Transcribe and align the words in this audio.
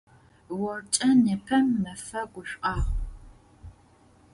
Оркӏэ 0.69 1.09
непэ 1.23 1.57
мэфэ 1.81 2.21
гушӏуагъу. 2.31 2.97